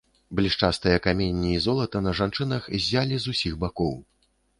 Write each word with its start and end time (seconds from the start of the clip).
Блішчастыя 0.37 1.01
каменні 1.07 1.51
і 1.55 1.59
золата 1.65 2.01
на 2.05 2.13
жанчынах 2.21 2.63
ззялі 2.87 3.15
з 3.27 3.35
ўсіх 3.35 3.53
бакоў. 3.65 3.95